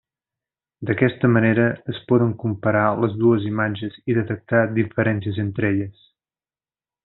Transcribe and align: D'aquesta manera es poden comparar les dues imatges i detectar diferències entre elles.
D'aquesta 0.89 1.29
manera 1.33 1.65
es 1.93 1.99
poden 2.13 2.31
comparar 2.45 2.85
les 3.03 3.13
dues 3.21 3.47
imatges 3.51 4.01
i 4.15 4.19
detectar 4.21 4.65
diferències 4.81 5.39
entre 5.49 5.75
elles. 5.75 6.05